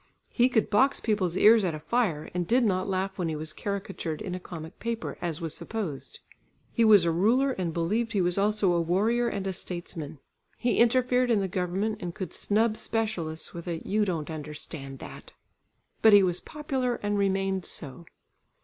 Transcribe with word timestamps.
He 0.29 0.49
could 0.49 0.71
box 0.71 0.99
people's 0.99 1.37
ears 1.37 1.63
at 1.63 1.75
a 1.75 1.79
fire, 1.79 2.31
and 2.33 2.47
did 2.47 2.63
not 2.63 2.89
laugh 2.89 3.19
when 3.19 3.29
he 3.29 3.35
was 3.35 3.53
caricatured 3.53 4.19
in 4.19 4.33
a 4.33 4.39
comic 4.39 4.79
paper, 4.79 5.15
as 5.21 5.39
was 5.41 5.53
supposed. 5.53 6.21
He 6.71 6.83
was 6.83 7.05
a 7.05 7.11
ruler 7.11 7.51
and 7.51 7.71
believed 7.71 8.13
he 8.13 8.19
was 8.21 8.35
also 8.35 8.73
a 8.73 8.81
warrior 8.81 9.27
and 9.29 9.45
a 9.45 9.53
statesman; 9.53 10.17
he 10.57 10.79
interfered 10.79 11.29
in 11.29 11.39
the 11.39 11.47
government 11.47 11.99
and 12.01 12.15
could 12.15 12.33
snub 12.33 12.77
specialists 12.77 13.53
with 13.53 13.67
a 13.67 13.77
"You 13.87 14.03
don't 14.03 14.31
understand 14.31 14.97
that!" 14.97 15.33
But 16.01 16.13
he 16.13 16.23
was 16.23 16.39
popular 16.39 16.95
and 17.03 17.15
remained 17.15 17.67
so. 17.67 18.05